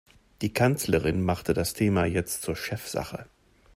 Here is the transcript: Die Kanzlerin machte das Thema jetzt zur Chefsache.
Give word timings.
Die 0.41 0.51
Kanzlerin 0.51 1.21
machte 1.23 1.53
das 1.53 1.75
Thema 1.75 2.05
jetzt 2.07 2.41
zur 2.41 2.55
Chefsache. 2.55 3.27